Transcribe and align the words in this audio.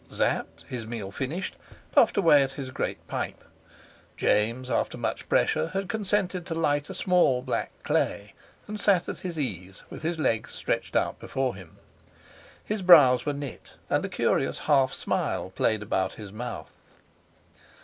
Sapt, 0.09 0.63
his 0.67 0.87
meal 0.87 1.11
finished, 1.11 1.57
puffed 1.91 2.17
away 2.17 2.41
at 2.41 2.53
his 2.53 2.71
great 2.71 3.07
pipe; 3.07 3.43
James, 4.17 4.67
after 4.67 4.97
much 4.97 5.29
pressure, 5.29 5.67
had 5.75 5.87
consented 5.87 6.43
to 6.47 6.55
light 6.55 6.89
a 6.89 6.95
small 6.95 7.43
black 7.43 7.69
clay, 7.83 8.33
and 8.67 8.79
sat 8.79 9.07
at 9.07 9.19
his 9.19 9.37
ease 9.37 9.83
with 9.91 10.01
his 10.01 10.17
legs 10.17 10.55
stretched 10.55 10.95
before 11.19 11.53
him. 11.55 11.77
His 12.65 12.81
brows 12.81 13.27
were 13.27 13.33
knit, 13.33 13.75
and 13.91 14.03
a 14.03 14.09
curious 14.09 14.57
half 14.57 14.91
smile 14.91 15.51
played 15.51 15.83
about 15.83 16.13
his 16.13 16.31
mouth. 16.31 16.73